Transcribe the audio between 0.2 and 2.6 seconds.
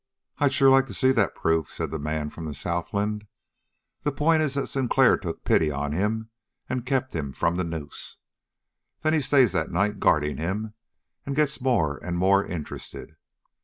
"I'd sure like to see that proof," said the man from the